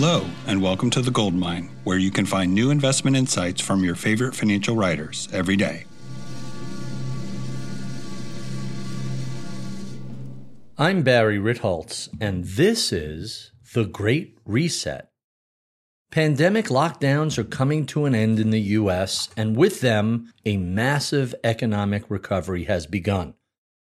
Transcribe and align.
Hello, 0.00 0.24
and 0.46 0.62
welcome 0.62 0.90
to 0.90 1.02
The 1.02 1.10
Gold 1.10 1.34
Mine, 1.34 1.70
where 1.82 1.98
you 1.98 2.12
can 2.12 2.24
find 2.24 2.54
new 2.54 2.70
investment 2.70 3.16
insights 3.16 3.60
from 3.60 3.82
your 3.82 3.96
favorite 3.96 4.32
financial 4.32 4.76
writers 4.76 5.28
every 5.32 5.56
day. 5.56 5.86
I'm 10.78 11.02
Barry 11.02 11.40
Ritholtz, 11.40 12.08
and 12.20 12.44
this 12.44 12.92
is 12.92 13.50
The 13.74 13.86
Great 13.86 14.38
Reset. 14.44 15.10
Pandemic 16.12 16.66
lockdowns 16.66 17.36
are 17.36 17.42
coming 17.42 17.84
to 17.86 18.04
an 18.04 18.14
end 18.14 18.38
in 18.38 18.50
the 18.50 18.60
U.S., 18.60 19.30
and 19.36 19.56
with 19.56 19.80
them, 19.80 20.32
a 20.44 20.58
massive 20.58 21.34
economic 21.42 22.08
recovery 22.08 22.66
has 22.66 22.86
begun. 22.86 23.34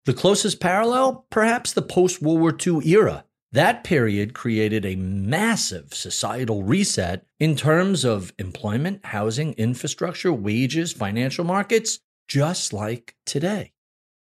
The 0.04 0.12
closest 0.12 0.60
parallel? 0.60 1.24
Perhaps 1.30 1.72
the 1.72 1.80
post 1.80 2.20
World 2.20 2.40
War 2.40 2.54
II 2.54 2.86
era. 2.86 3.24
That 3.52 3.84
period 3.84 4.32
created 4.32 4.86
a 4.86 4.96
massive 4.96 5.92
societal 5.92 6.62
reset 6.62 7.26
in 7.38 7.54
terms 7.54 8.02
of 8.02 8.32
employment, 8.38 9.04
housing, 9.04 9.52
infrastructure, 9.54 10.32
wages, 10.32 10.92
financial 10.94 11.44
markets, 11.44 11.98
just 12.28 12.72
like 12.72 13.14
today. 13.26 13.72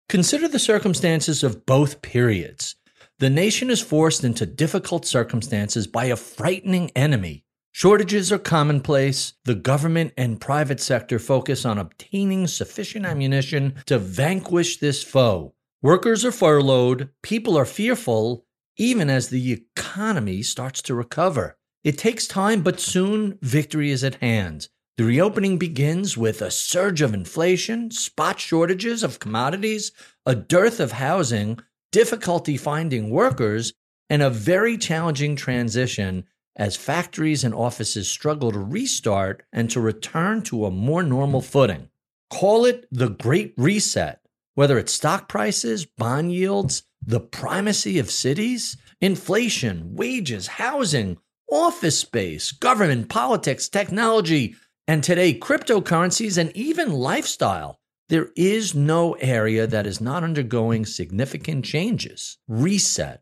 Consider 0.08 0.48
the 0.48 0.58
circumstances 0.58 1.44
of 1.44 1.66
both 1.66 2.00
periods. 2.00 2.76
The 3.18 3.28
nation 3.28 3.68
is 3.68 3.82
forced 3.82 4.24
into 4.24 4.46
difficult 4.46 5.04
circumstances 5.04 5.86
by 5.86 6.06
a 6.06 6.16
frightening 6.16 6.90
enemy. 6.96 7.44
Shortages 7.72 8.32
are 8.32 8.38
commonplace. 8.38 9.34
The 9.44 9.54
government 9.54 10.14
and 10.16 10.40
private 10.40 10.80
sector 10.80 11.18
focus 11.18 11.66
on 11.66 11.76
obtaining 11.76 12.46
sufficient 12.46 13.04
ammunition 13.04 13.74
to 13.84 13.98
vanquish 13.98 14.78
this 14.78 15.04
foe. 15.04 15.54
Workers 15.82 16.24
are 16.24 16.32
furloughed, 16.32 17.10
people 17.22 17.56
are 17.56 17.66
fearful, 17.66 18.46
even 18.80 19.10
as 19.10 19.28
the 19.28 19.52
economy 19.52 20.42
starts 20.42 20.80
to 20.80 20.94
recover. 20.94 21.58
It 21.84 21.98
takes 21.98 22.26
time, 22.26 22.62
but 22.62 22.80
soon 22.80 23.38
victory 23.42 23.90
is 23.90 24.02
at 24.02 24.14
hand. 24.16 24.68
The 24.96 25.04
reopening 25.04 25.58
begins 25.58 26.16
with 26.16 26.40
a 26.40 26.50
surge 26.50 27.02
of 27.02 27.12
inflation, 27.12 27.90
spot 27.90 28.40
shortages 28.40 29.02
of 29.02 29.18
commodities, 29.18 29.92
a 30.24 30.34
dearth 30.34 30.80
of 30.80 30.92
housing, 30.92 31.58
difficulty 31.92 32.56
finding 32.56 33.10
workers, 33.10 33.74
and 34.08 34.22
a 34.22 34.30
very 34.30 34.78
challenging 34.78 35.36
transition 35.36 36.24
as 36.56 36.74
factories 36.74 37.44
and 37.44 37.54
offices 37.54 38.08
struggle 38.08 38.50
to 38.50 38.58
restart 38.58 39.42
and 39.52 39.70
to 39.70 39.80
return 39.80 40.40
to 40.44 40.64
a 40.64 40.70
more 40.70 41.02
normal 41.02 41.42
footing. 41.42 41.90
Call 42.30 42.64
it 42.64 42.86
the 42.90 43.10
Great 43.10 43.52
Reset, 43.58 44.20
whether 44.54 44.78
it's 44.78 44.92
stock 44.92 45.28
prices, 45.28 45.84
bond 45.84 46.32
yields, 46.32 46.84
the 47.10 47.20
primacy 47.20 47.98
of 47.98 48.10
cities, 48.10 48.76
inflation, 49.00 49.96
wages, 49.96 50.46
housing, 50.46 51.18
office 51.50 51.98
space, 51.98 52.52
government, 52.52 53.08
politics, 53.08 53.68
technology, 53.68 54.54
and 54.86 55.02
today 55.02 55.34
cryptocurrencies 55.34 56.38
and 56.38 56.56
even 56.56 56.92
lifestyle. 56.92 57.80
There 58.08 58.28
is 58.36 58.74
no 58.74 59.14
area 59.14 59.66
that 59.66 59.86
is 59.86 60.00
not 60.00 60.22
undergoing 60.22 60.86
significant 60.86 61.64
changes. 61.64 62.38
Reset. 62.46 63.20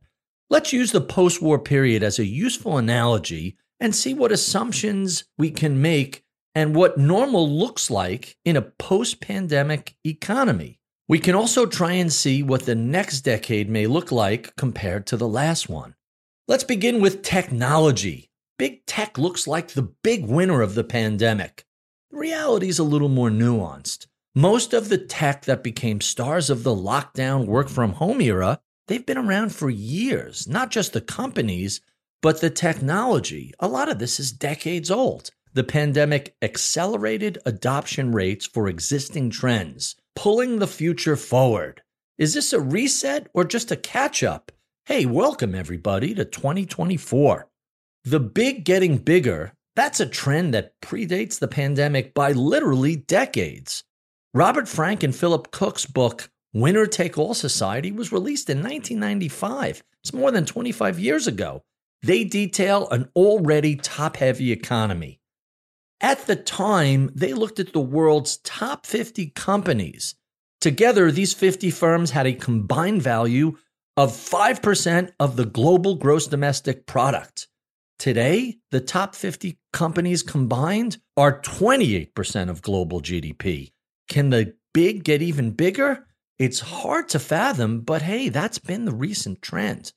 Let's 0.51 0.73
use 0.73 0.93
the 0.93 1.01
post 1.01 1.41
war 1.41 1.59
period 1.59 2.03
as 2.03 2.19
a 2.19 2.27
useful 2.27 2.77
analogy 2.77 3.57
and 3.81 3.95
see 3.95 4.13
what 4.13 4.33
assumptions 4.33 5.25
we 5.39 5.51
can 5.51 5.81
make 5.81 6.25
and 6.55 6.75
what 6.75 6.99
normal 6.99 7.49
looks 7.49 7.91
like 7.91 8.37
in 8.45 8.57
a 8.57 8.63
post 8.63 9.21
pandemic 9.21 9.95
economy. 10.05 10.79
We 11.09 11.19
can 11.19 11.35
also 11.35 11.65
try 11.65 11.93
and 11.93 12.13
see 12.13 12.43
what 12.43 12.67
the 12.67 12.75
next 12.75 13.23
decade 13.23 13.71
may 13.71 13.87
look 13.87 14.13
like 14.13 14.55
compared 14.57 15.07
to 15.07 15.17
the 15.17 15.27
last 15.27 15.67
one. 15.67 15.95
Let's 16.47 16.65
begin 16.65 17.01
with 17.01 17.23
technology. 17.23 18.31
Big 18.59 18.85
tech 18.85 19.17
looks 19.17 19.47
like 19.47 19.69
the 19.69 19.91
big 20.03 20.27
winner 20.27 20.61
of 20.61 20.75
the 20.75 20.85
pandemic. 20.85 21.65
The 22.11 22.19
reality 22.19 22.69
is 22.69 22.79
a 22.79 22.85
little 22.85 23.09
more 23.09 23.31
nuanced. 23.31 24.07
Most 24.35 24.75
of 24.75 24.91
the 24.91 24.99
tech 24.99 25.47
that 25.47 25.63
became 25.63 26.03
stars 26.03 26.51
of 26.51 26.63
the 26.63 26.75
lockdown 26.75 27.47
work 27.47 27.71
from 27.71 27.95
home 27.95 28.21
era, 28.21 28.61
they've 28.87 29.07
been 29.07 29.17
around 29.17 29.55
for 29.55 29.71
years, 29.71 30.47
not 30.47 30.71
just 30.71 30.93
the 30.93 31.01
companies, 31.01 31.81
but 32.21 32.43
the 32.43 32.51
technology. 32.51 33.55
A 33.61 33.69
lot 33.69 33.89
of 33.89 33.99
this 33.99 34.21
is 34.21 34.31
decades 34.31 34.91
old. 34.91 35.31
The 35.55 35.65
pandemic 35.65 36.37
accelerated 36.43 37.39
adoption 37.47 38.13
rates 38.13 38.45
for 38.45 38.69
existing 38.69 39.31
trends 39.31 39.97
pulling 40.19 40.59
the 40.59 40.67
future 40.67 41.15
forward. 41.15 41.81
Is 42.19 42.35
this 42.35 42.53
a 42.53 42.59
reset 42.59 43.29
or 43.35 43.45
just 43.45 43.71
a 43.71 43.77
catch 43.77 44.25
up? 44.25 44.51
Hey, 44.85 45.07
welcome 45.07 45.55
everybody 45.55 46.13
to 46.13 46.25
2024. 46.25 47.47
The 48.03 48.19
big 48.19 48.65
getting 48.65 48.99
bigger, 48.99 49.53
that's 49.77 50.01
a 50.01 50.07
trend 50.07 50.55
that 50.55 50.73
predates 50.81 51.39
the 51.39 51.47
pandemic 51.47 52.15
by 52.15 52.33
literally 52.33 52.97
decades. 52.97 53.85
Robert 54.35 54.67
Frank 54.67 55.05
and 55.05 55.15
Philip 55.15 55.53
Cook's 55.53 55.87
book, 55.87 56.29
Winner 56.53 56.87
Take 56.87 57.17
All 57.17 57.33
Society, 57.33 57.93
was 57.93 58.11
released 58.11 58.51
in 58.51 58.59
1995. 58.59 59.85
It's 60.03 60.13
more 60.13 60.33
than 60.33 60.45
25 60.45 60.99
years 60.99 61.29
ago. 61.29 61.63
They 62.03 62.25
detail 62.25 62.89
an 62.91 63.09
already 63.15 63.77
top 63.77 64.17
heavy 64.17 64.51
economy. 64.51 65.21
At 66.01 66.27
the 66.27 66.37
time, 66.37 67.11
they 67.15 67.33
looked 67.33 67.59
at 67.59 67.73
the 67.73 67.81
world's 67.81 68.37
top 68.39 68.87
50 68.87 69.31
companies. 69.31 70.15
Together, 70.61 71.11
these 71.11 71.35
50 71.35 71.71
firms 71.71 72.13
had 72.13 72.27
a 72.27 72.33
combined 72.33 73.03
value 73.03 73.57
of 73.97 74.13
5% 74.13 75.11
of 75.19 75.37
the 75.37 75.45
global 75.45 75.97
gross 75.97 76.29
domestic 76.29 76.87
product. 76.87 77.49
Today, 77.99 78.59
the 78.71 78.81
top 78.81 79.17
50 79.17 79.59
companies 79.73 80.23
combined 80.23 80.99
are 81.17 81.41
28% 81.41 82.49
of 82.49 82.63
global 82.63 83.01
GDP. 83.01 83.73
Can 84.09 84.31
the 84.31 84.55
big 84.73 85.03
get 85.03 85.21
even 85.21 85.51
bigger? 85.51 86.07
It's 86.39 86.61
hard 86.61 87.09
to 87.09 87.19
fathom, 87.19 87.81
but 87.81 88.03
hey, 88.03 88.29
that's 88.29 88.59
been 88.59 88.85
the 88.85 88.95
recent 88.95 89.43
trend. 89.43 89.93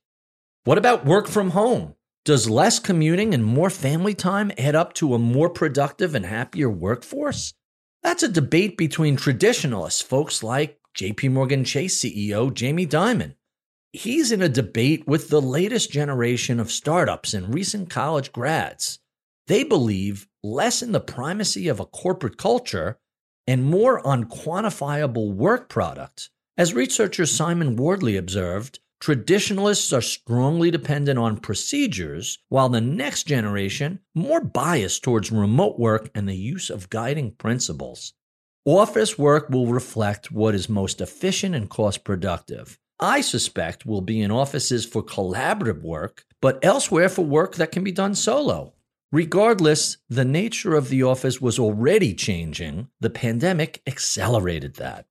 What 0.63 0.79
about 0.79 1.06
work 1.06 1.28
from 1.28 1.51
home? 1.51 1.94
Does 2.24 2.48
less 2.48 2.78
commuting 2.78 3.34
and 3.34 3.44
more 3.44 3.72
family 3.72 4.14
time 4.14 4.52
add 4.56 4.76
up 4.76 4.94
to 4.94 5.16
a 5.16 5.20
more 5.20 5.50
productive 5.50 6.14
and 6.14 6.24
happier 6.24 6.70
workforce? 6.70 7.56
That's 8.04 8.22
a 8.22 8.28
debate 8.28 8.78
between 8.78 9.16
traditionalists, 9.16 10.04
folks 10.04 10.44
like 10.44 10.80
JP 10.96 11.31
Morgan 11.31 11.64
Chase 11.64 12.00
CEO 12.00 12.54
Jamie 12.54 12.86
Dimon. 12.86 13.34
He's 13.92 14.31
in 14.31 14.44
a 14.44 14.50
debate 14.50 15.08
with 15.08 15.30
the 15.30 15.42
latest 15.42 15.92
generation 15.92 16.60
of 16.60 16.72
startups 16.72 17.34
and 17.34 17.56
recent 17.56 17.90
college 17.90 18.31
grads. 18.31 19.00
They 19.48 19.64
believe 19.64 20.28
less 20.44 20.84
in 20.84 20.92
the 20.92 21.00
primacy 21.00 21.68
of 21.70 21.80
a 21.80 21.88
corporate 21.88 22.38
culture 22.38 23.00
and 23.48 23.66
more 23.66 24.06
on 24.06 24.26
quantifiable 24.26 25.34
work 25.34 25.70
product. 25.70 26.30
As 26.56 26.76
researcher 26.76 27.26
Simon 27.26 27.76
Wardley 27.78 28.16
observed, 28.16 28.80
Traditionalists 29.01 29.91
are 29.94 30.01
strongly 30.01 30.69
dependent 30.69 31.17
on 31.17 31.38
procedures, 31.38 32.38
while 32.50 32.69
the 32.69 32.79
next 32.79 33.23
generation 33.23 34.00
more 34.13 34.39
biased 34.39 35.03
towards 35.03 35.31
remote 35.31 35.79
work 35.79 36.12
and 36.13 36.29
the 36.29 36.35
use 36.35 36.69
of 36.69 36.91
guiding 36.91 37.31
principles. 37.31 38.13
Office 38.63 39.17
work 39.17 39.50
will 39.50 39.66
reflect 39.66 40.31
what 40.31 40.53
is 40.53 40.69
most 40.69 41.01
efficient 41.01 41.56
and 41.56 41.67
cost 41.67 42.03
productive. 42.03 42.78
I 43.00 43.22
suspect 43.22 43.88
will 43.88 44.01
be 44.01 44.22
in 44.22 44.29
offices 44.29 44.85
for 44.85 45.01
collaborative 45.01 45.81
work, 45.81 46.23
but 46.39 46.63
elsewhere 46.63 47.09
for 47.09 47.25
work 47.25 47.56
that 47.56 47.72
can 47.72 47.83
be 47.83 47.91
done 47.91 48.13
solo. 48.13 48.73
Regardless, 49.12 49.97
the 50.09 50.25
nature 50.25 50.75
of 50.75 50.89
the 50.89 51.01
office 51.01 51.41
was 51.41 51.57
already 51.57 52.13
changing. 52.13 52.88
The 53.00 53.09
pandemic 53.09 53.81
accelerated 53.88 54.75
that. 54.75 55.07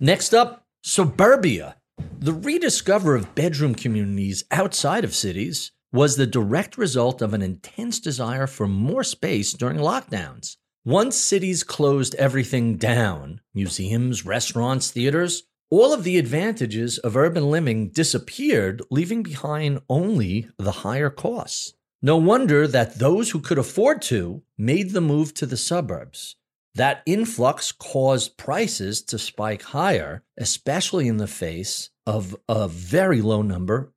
Next 0.00 0.32
up, 0.32 0.66
suburbia. 0.82 1.76
The 2.18 2.32
rediscover 2.32 3.14
of 3.14 3.34
bedroom 3.34 3.74
communities 3.74 4.44
outside 4.50 5.04
of 5.04 5.14
cities 5.14 5.72
was 5.92 6.16
the 6.16 6.26
direct 6.26 6.78
result 6.78 7.20
of 7.20 7.34
an 7.34 7.42
intense 7.42 8.00
desire 8.00 8.46
for 8.46 8.66
more 8.66 9.04
space 9.04 9.52
during 9.52 9.76
lockdowns. 9.76 10.56
Once 10.84 11.16
cities 11.16 11.62
closed 11.62 12.14
everything 12.14 12.76
down 12.76 13.40
museums, 13.54 14.24
restaurants, 14.24 14.90
theaters 14.90 15.44
all 15.70 15.92
of 15.92 16.04
the 16.04 16.18
advantages 16.18 16.98
of 16.98 17.16
urban 17.16 17.50
living 17.50 17.88
disappeared, 17.88 18.80
leaving 18.90 19.22
behind 19.22 19.80
only 19.88 20.48
the 20.58 20.70
higher 20.70 21.10
costs. 21.10 21.74
No 22.00 22.16
wonder 22.16 22.68
that 22.68 22.98
those 22.98 23.30
who 23.30 23.40
could 23.40 23.58
afford 23.58 24.00
to 24.02 24.42
made 24.56 24.90
the 24.90 25.00
move 25.00 25.34
to 25.34 25.46
the 25.46 25.56
suburbs. 25.56 26.36
That 26.76 27.02
influx 27.06 27.70
caused 27.70 28.36
prices 28.36 29.02
to 29.02 29.18
spike 29.18 29.62
higher, 29.62 30.24
especially 30.36 31.06
in 31.06 31.18
the 31.18 31.28
face 31.28 31.90
of 32.04 32.34
a 32.48 32.66
very 32.66 33.20
low 33.20 33.42
number 33.42 33.92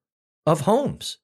of 0.46 0.62
homes. 0.62 1.18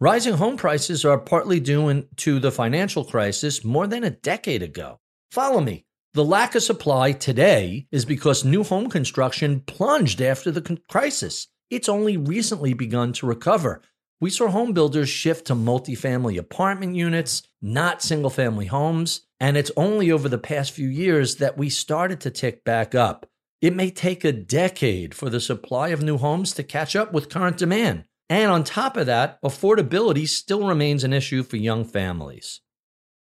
Rising 0.00 0.34
home 0.34 0.56
prices 0.56 1.04
are 1.04 1.18
partly 1.18 1.60
due 1.60 2.08
to 2.16 2.38
the 2.38 2.50
financial 2.52 3.04
crisis 3.04 3.64
more 3.64 3.86
than 3.86 4.04
a 4.04 4.10
decade 4.10 4.62
ago. 4.62 4.98
Follow 5.30 5.60
me. 5.60 5.84
The 6.14 6.24
lack 6.24 6.54
of 6.54 6.62
supply 6.62 7.12
today 7.12 7.86
is 7.90 8.04
because 8.04 8.44
new 8.44 8.64
home 8.64 8.90
construction 8.90 9.60
plunged 9.60 10.20
after 10.20 10.50
the 10.50 10.78
crisis. 10.88 11.48
It's 11.70 11.88
only 11.88 12.16
recently 12.16 12.74
begun 12.74 13.12
to 13.14 13.26
recover. 13.26 13.80
we 14.20 14.30
saw 14.30 14.48
home 14.48 14.72
builders 14.72 15.08
shift 15.08 15.48
to 15.48 15.54
multifamily 15.54 16.38
apartment 16.38 16.94
units, 16.94 17.42
not 17.60 18.02
single 18.02 18.30
family 18.30 18.66
homes. 18.66 19.26
And 19.42 19.56
it's 19.56 19.72
only 19.76 20.12
over 20.12 20.28
the 20.28 20.38
past 20.38 20.70
few 20.70 20.86
years 20.86 21.36
that 21.36 21.58
we 21.58 21.68
started 21.68 22.20
to 22.20 22.30
tick 22.30 22.62
back 22.62 22.94
up. 22.94 23.26
It 23.60 23.74
may 23.74 23.90
take 23.90 24.22
a 24.22 24.30
decade 24.30 25.16
for 25.16 25.28
the 25.28 25.40
supply 25.40 25.88
of 25.88 26.00
new 26.00 26.16
homes 26.16 26.52
to 26.52 26.62
catch 26.62 26.94
up 26.94 27.12
with 27.12 27.28
current 27.28 27.56
demand. 27.56 28.04
And 28.30 28.52
on 28.52 28.62
top 28.62 28.96
of 28.96 29.06
that, 29.06 29.42
affordability 29.42 30.28
still 30.28 30.68
remains 30.68 31.02
an 31.02 31.12
issue 31.12 31.42
for 31.42 31.56
young 31.56 31.84
families. 31.84 32.60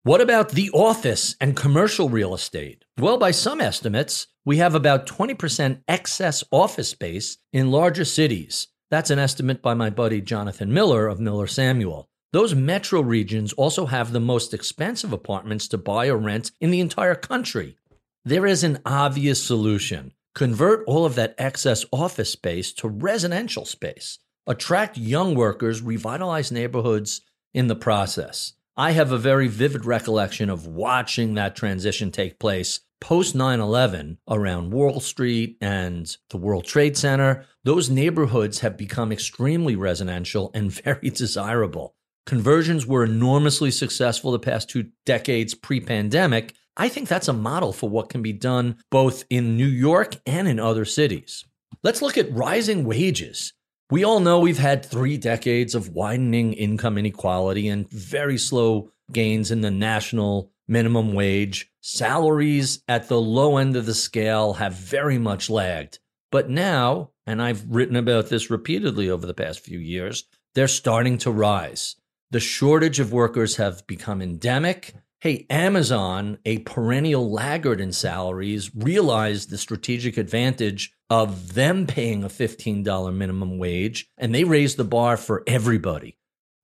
What 0.04 0.20
about 0.20 0.50
the 0.50 0.70
office 0.72 1.38
and 1.40 1.56
commercial 1.56 2.10
real 2.10 2.34
estate? 2.34 2.84
Well, 2.98 3.18
by 3.18 3.32
some 3.32 3.62
estimates, 3.62 4.28
we 4.44 4.58
have 4.58 4.76
about 4.76 5.08
20% 5.08 5.84
excess 5.88 6.44
office 6.52 6.90
space 6.90 7.38
in 7.54 7.72
larger 7.72 8.04
cities. 8.04 8.68
That's 8.92 9.10
an 9.10 9.20
estimate 9.20 9.62
by 9.62 9.74
my 9.74 9.90
buddy 9.90 10.20
Jonathan 10.20 10.74
Miller 10.74 11.08
of 11.08 11.22
Miller 11.22 11.48
Samuel. 11.48 12.10
Those 12.32 12.54
metro 12.54 13.02
regions 13.02 13.54
also 13.54 13.88
have 13.88 14.12
the 14.12 14.20
most 14.20 14.54
expensive 14.54 15.12
apartments 15.12 15.68
to 15.70 15.78
buy 15.78 16.08
or 16.08 16.18
rent 16.18 16.52
in 16.62 16.70
the 16.70 16.80
entire 16.80 17.16
country. 17.16 17.76
There 18.24 18.46
is 18.46 18.64
an 18.64 18.80
obvious 18.86 19.42
solution. 19.42 20.14
Convert 20.36 20.84
all 20.86 21.06
of 21.06 21.16
that 21.16 21.36
excess 21.38 21.86
office 21.92 22.32
space 22.32 22.72
to 22.74 22.88
residential 22.88 23.66
space. 23.66 24.20
Attract 24.46 24.98
young 24.98 25.36
workers, 25.36 25.82
revitalize 25.82 26.52
neighborhoods 26.52 27.22
in 27.54 27.68
the 27.68 27.76
process. 27.76 28.54
I 28.78 28.92
have 28.92 29.12
a 29.12 29.18
very 29.18 29.48
vivid 29.48 29.86
recollection 29.86 30.50
of 30.50 30.68
watching 30.68 31.34
that 31.34 31.56
transition 31.56 32.12
take 32.12 32.40
place 32.40 32.82
post 33.00 33.36
9 33.36 33.60
11 33.60 34.18
around 34.28 34.72
Wall 34.72 35.00
Street 35.00 35.58
and 35.62 36.16
the 36.30 36.38
World 36.38 36.66
Trade 36.66 36.98
Center, 36.98 37.46
those 37.64 37.90
neighborhoods 37.90 38.60
have 38.60 38.78
become 38.78 39.12
extremely 39.12 39.76
residential 39.76 40.52
and 40.54 40.72
very 40.84 41.10
desirable. 41.10 41.96
Conversions 42.30 42.86
were 42.86 43.04
enormously 43.04 43.72
successful 43.72 44.32
the 44.32 44.38
past 44.38 44.70
two 44.70 44.92
decades 45.04 45.56
pre 45.56 45.80
pandemic. 45.80 46.54
I 46.78 46.88
think 46.88 47.10
that's 47.10 47.28
a 47.28 47.34
model 47.34 47.74
for 47.74 47.90
what 47.90 48.10
can 48.10 48.22
be 48.22 48.34
done 48.34 48.78
both 48.92 49.24
in 49.32 49.58
New 49.58 49.66
York 49.66 50.18
and 50.28 50.48
in 50.48 50.60
other 50.60 50.86
cities. 50.86 51.44
Let's 51.82 52.04
look 52.04 52.20
at 52.20 52.32
rising 52.32 52.84
wages. 52.84 53.54
We 53.90 54.04
all 54.04 54.20
know 54.20 54.40
we've 54.40 54.60
had 54.60 54.86
three 54.86 55.18
decades 55.18 55.74
of 55.74 55.90
widening 55.90 56.54
income 56.54 57.00
inequality 57.00 57.68
and 57.68 57.90
very 57.90 58.38
slow 58.38 58.92
gains 59.12 59.50
in 59.50 59.62
the 59.62 59.72
national 59.72 60.52
minimum 60.68 61.14
wage. 61.14 61.72
Salaries 61.82 62.84
at 62.88 63.08
the 63.08 63.20
low 63.20 63.58
end 63.58 63.76
of 63.76 63.88
the 63.88 63.96
scale 63.96 64.54
have 64.54 64.76
very 64.76 65.18
much 65.18 65.50
lagged. 65.50 65.98
But 66.32 66.48
now, 66.48 67.10
and 67.26 67.42
I've 67.42 67.66
written 67.68 67.96
about 67.96 68.30
this 68.30 68.52
repeatedly 68.52 69.10
over 69.10 69.26
the 69.26 69.34
past 69.34 69.62
few 69.62 69.80
years, 69.80 70.26
they're 70.54 70.68
starting 70.68 71.18
to 71.20 71.32
rise. 71.32 71.96
The 72.32 72.40
shortage 72.40 73.00
of 73.00 73.12
workers 73.12 73.56
have 73.56 73.88
become 73.88 74.22
endemic. 74.22 74.94
Hey, 75.20 75.48
Amazon, 75.50 76.38
a 76.46 76.60
perennial 76.60 77.32
laggard 77.32 77.82
in 77.82 77.92
salaries, 77.92 78.70
realized 78.76 79.50
the 79.50 79.58
strategic 79.58 80.16
advantage 80.16 80.94
of 81.10 81.56
them 81.56 81.88
paying 81.88 82.24
a 82.24 82.30
$15 82.30 83.16
minimum 83.16 83.58
wage, 83.58 84.08
and 84.16 84.34
they 84.34 84.44
raised 84.44 84.78
the 84.78 84.84
bar 84.84 85.18
for 85.18 85.44
everybody 85.48 86.20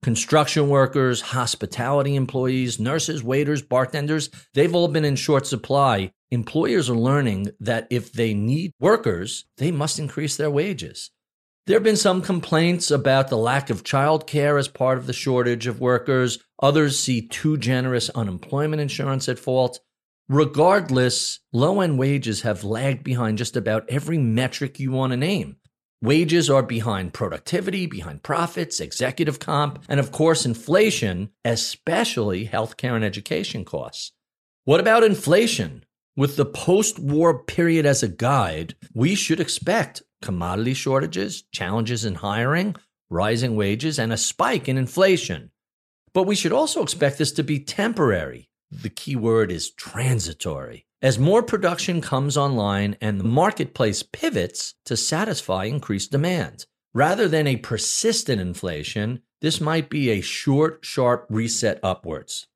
construction 0.06 0.68
workers, 0.68 1.20
hospitality 1.20 2.14
employees, 2.14 2.78
nurses, 2.78 3.24
waiters, 3.24 3.60
bartenders, 3.60 4.30
they've 4.54 4.72
all 4.72 4.86
been 4.86 5.04
in 5.04 5.16
short 5.16 5.48
supply. 5.48 6.12
Employers 6.30 6.88
are 6.88 6.94
learning 6.94 7.50
that 7.58 7.88
if 7.90 8.12
they 8.12 8.32
need 8.32 8.70
workers, 8.78 9.46
they 9.56 9.72
must 9.72 9.98
increase 9.98 10.36
their 10.36 10.48
wages. 10.48 11.10
There 11.66 11.74
have 11.74 11.82
been 11.82 11.96
some 11.96 12.22
complaints 12.22 12.92
about 12.92 13.28
the 13.28 13.36
lack 13.36 13.70
of 13.70 13.82
childcare 13.82 14.56
as 14.56 14.68
part 14.68 14.98
of 14.98 15.08
the 15.08 15.12
shortage 15.12 15.66
of 15.66 15.80
workers. 15.80 16.38
Others 16.62 16.96
see 16.96 17.26
too 17.26 17.56
generous 17.56 18.08
unemployment 18.10 18.80
insurance 18.80 19.28
at 19.28 19.40
fault. 19.40 19.80
Regardless, 20.28 21.40
low 21.52 21.80
end 21.80 21.98
wages 21.98 22.42
have 22.42 22.62
lagged 22.62 23.02
behind 23.02 23.38
just 23.38 23.56
about 23.56 23.84
every 23.88 24.16
metric 24.16 24.78
you 24.78 24.92
want 24.92 25.10
to 25.10 25.16
name. 25.16 25.56
Wages 26.00 26.48
are 26.48 26.62
behind 26.62 27.12
productivity, 27.12 27.86
behind 27.86 28.22
profits, 28.22 28.78
executive 28.78 29.40
comp, 29.40 29.82
and 29.88 29.98
of 29.98 30.12
course, 30.12 30.46
inflation, 30.46 31.30
especially 31.44 32.46
healthcare 32.46 32.94
and 32.94 33.04
education 33.04 33.64
costs. 33.64 34.12
What 34.66 34.78
about 34.78 35.02
inflation? 35.02 35.84
With 36.14 36.36
the 36.36 36.46
post 36.46 37.00
war 37.00 37.42
period 37.42 37.86
as 37.86 38.04
a 38.04 38.08
guide, 38.08 38.76
we 38.94 39.16
should 39.16 39.40
expect 39.40 40.02
commodity 40.22 40.74
shortages, 40.74 41.42
challenges 41.52 42.04
in 42.04 42.16
hiring, 42.16 42.76
rising 43.10 43.56
wages, 43.56 43.98
and 43.98 44.12
a 44.12 44.16
spike 44.16 44.68
in 44.68 44.78
inflation. 44.78 45.50
But 46.12 46.24
we 46.24 46.34
should 46.34 46.52
also 46.52 46.82
expect 46.82 47.18
this 47.18 47.32
to 47.32 47.42
be 47.42 47.60
temporary. 47.60 48.48
The 48.70 48.88
key 48.88 49.16
word 49.16 49.52
is 49.52 49.70
transitory 49.70 50.86
as 51.02 51.18
more 51.18 51.42
production 51.42 52.00
comes 52.00 52.36
online 52.36 52.96
and 53.00 53.20
the 53.20 53.24
marketplace 53.24 54.02
pivots 54.02 54.74
to 54.84 54.96
satisfy 54.96 55.64
increased 55.64 56.10
demand. 56.10 56.66
Rather 56.94 57.28
than 57.28 57.46
a 57.46 57.56
persistent 57.56 58.40
inflation, 58.40 59.20
this 59.42 59.60
might 59.60 59.90
be 59.90 60.10
a 60.10 60.22
short, 60.22 60.78
sharp 60.82 61.26
reset 61.28 61.78
upwards. 61.82 62.46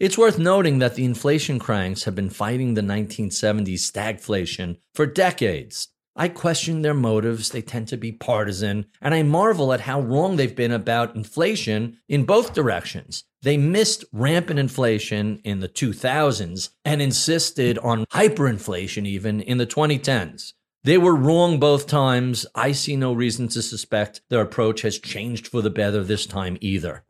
It's 0.00 0.18
worth 0.18 0.38
noting 0.38 0.80
that 0.80 0.96
the 0.96 1.04
inflation 1.04 1.60
cranks 1.60 2.02
have 2.04 2.16
been 2.16 2.30
fighting 2.30 2.74
the 2.74 2.80
1970s 2.80 3.90
stagflation 3.90 4.78
for 4.92 5.06
decades. 5.06 5.88
I 6.16 6.28
question 6.28 6.82
their 6.82 6.94
motives, 6.94 7.50
they 7.50 7.62
tend 7.62 7.88
to 7.88 7.96
be 7.96 8.12
partisan, 8.12 8.86
and 9.02 9.14
I 9.14 9.24
marvel 9.24 9.72
at 9.72 9.80
how 9.80 10.00
wrong 10.00 10.36
they've 10.36 10.54
been 10.54 10.70
about 10.70 11.16
inflation 11.16 11.98
in 12.08 12.24
both 12.24 12.54
directions. 12.54 13.24
They 13.42 13.56
missed 13.56 14.04
rampant 14.12 14.60
inflation 14.60 15.40
in 15.44 15.60
the 15.60 15.68
2000s 15.68 16.70
and 16.84 17.02
insisted 17.02 17.78
on 17.78 18.06
hyperinflation 18.06 19.06
even 19.06 19.40
in 19.40 19.58
the 19.58 19.66
2010s. 19.66 20.52
They 20.84 20.98
were 20.98 21.16
wrong 21.16 21.58
both 21.58 21.86
times. 21.86 22.46
I 22.54 22.72
see 22.72 22.94
no 22.94 23.12
reason 23.12 23.48
to 23.48 23.62
suspect 23.62 24.20
their 24.30 24.42
approach 24.42 24.82
has 24.82 24.98
changed 24.98 25.48
for 25.48 25.62
the 25.62 25.70
better 25.70 26.04
this 26.04 26.26
time 26.26 26.58
either. 26.60 27.04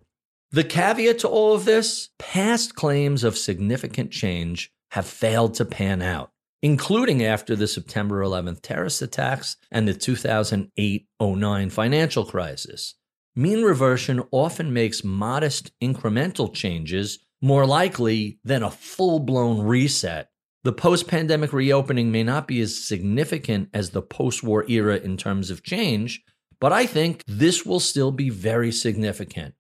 The 0.50 0.64
caveat 0.64 1.18
to 1.20 1.28
all 1.28 1.54
of 1.54 1.64
this 1.64 2.10
past 2.18 2.76
claims 2.76 3.24
of 3.24 3.36
significant 3.36 4.12
change 4.12 4.72
have 4.92 5.06
failed 5.06 5.54
to 5.54 5.64
pan 5.64 6.00
out, 6.00 6.30
including 6.64 7.22
after 7.22 7.55
the 7.55 7.69
September 7.69 8.22
11th 8.22 8.62
terrorist 8.62 9.02
attacks 9.02 9.58
and 9.70 9.87
the 9.87 9.93
2008 9.93 11.06
09 11.20 11.70
financial 11.70 12.25
crisis. 12.25 12.94
Mean 13.37 13.61
reversion 13.62 14.22
often 14.31 14.72
makes 14.72 15.05
modest 15.05 15.73
incremental 15.83 16.52
changes 16.52 17.18
more 17.42 17.66
likely 17.66 18.38
than 18.44 18.62
a 18.62 18.71
full 18.71 19.21
blown 19.21 19.61
reset. 19.61 20.30
The 20.62 20.73
post 20.73 21.06
pandemic 21.06 21.52
reopening 21.52 22.11
may 22.11 22.23
not 22.23 22.49
be 22.49 22.62
as 22.62 22.83
significant 22.83 23.68
as 23.75 23.90
the 23.90 24.00
post 24.00 24.42
war 24.42 24.64
era 24.66 24.97
in 24.97 25.18
terms 25.18 25.50
of 25.50 25.62
change, 25.62 26.23
but 26.61 26.73
I 26.73 26.87
think 26.87 27.25
this 27.26 27.66
will 27.66 27.80
still 27.80 28.11
be 28.11 28.30
very 28.30 28.73
significant. 28.73 29.54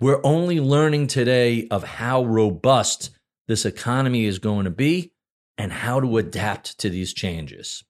We're 0.00 0.20
only 0.24 0.58
learning 0.58 1.06
today 1.06 1.68
of 1.70 1.84
how 1.84 2.24
robust 2.24 3.10
this 3.46 3.64
economy 3.64 4.24
is 4.24 4.40
going 4.40 4.64
to 4.64 4.72
be 4.72 5.12
and 5.58 5.72
how 5.72 6.00
to 6.00 6.16
adapt 6.16 6.78
to 6.78 6.88
these 6.88 7.12
changes. 7.12 7.84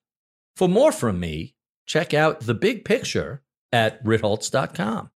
For 0.55 0.67
more 0.67 0.91
from 0.91 1.19
me, 1.19 1.55
check 1.85 2.13
out 2.13 2.41
the 2.41 2.53
big 2.55 2.83
picture 2.83 3.43
at 3.71 4.03
ritholtz.com. 4.03 5.11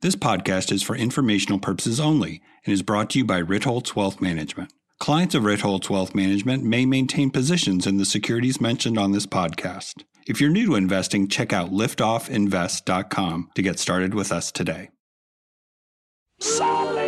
This 0.00 0.16
podcast 0.16 0.70
is 0.70 0.82
for 0.82 0.94
informational 0.94 1.58
purposes 1.58 1.98
only 1.98 2.40
and 2.64 2.72
is 2.72 2.82
brought 2.82 3.10
to 3.10 3.18
you 3.18 3.24
by 3.24 3.42
Ritholtz 3.42 3.96
Wealth 3.96 4.20
Management. 4.20 4.72
Clients 4.98 5.34
of 5.34 5.42
Ritholtz 5.42 5.90
Wealth 5.90 6.14
Management 6.14 6.64
may 6.64 6.86
maintain 6.86 7.30
positions 7.30 7.86
in 7.86 7.96
the 7.98 8.04
securities 8.04 8.60
mentioned 8.60 8.98
on 8.98 9.12
this 9.12 9.26
podcast. 9.26 10.04
If 10.26 10.40
you're 10.40 10.50
new 10.50 10.66
to 10.66 10.74
investing, 10.74 11.28
check 11.28 11.52
out 11.52 11.70
liftoffinvest.com 11.70 13.50
to 13.54 13.62
get 13.62 13.78
started 13.78 14.14
with 14.14 14.32
us 14.32 14.50
today. 14.50 14.90
Solid. 16.40 17.05